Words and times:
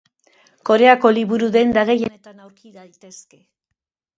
Koreako 0.69 1.11
liburu-denda 1.17 1.83
gehienetan 1.91 2.41
aurki 2.47 2.73
daitezke. 2.79 3.43